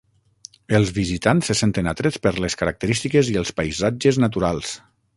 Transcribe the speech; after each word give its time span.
Els 0.79 0.93
visitants 0.95 1.51
se 1.51 1.57
senten 1.59 1.91
atrets 1.93 2.19
per 2.25 2.33
les 2.47 2.57
característiques 2.65 3.33
i 3.35 3.39
els 3.45 3.57
paisatges 3.63 4.23
naturals. 4.29 4.79